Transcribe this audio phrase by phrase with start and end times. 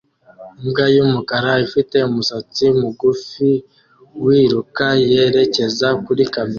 [0.61, 3.49] Imbwa yumukara ifite umusatsi mugufi
[4.25, 6.49] wiruka yerekeza kuri kamera